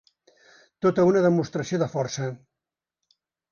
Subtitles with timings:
[0.85, 2.33] Tota una demostració de força.